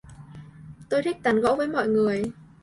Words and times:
tôi 0.89 1.03
thích 1.03 1.17
tán 1.23 1.41
gẫu 1.41 1.55
với 1.55 1.67
mọi 1.67 1.87
người 1.87 2.31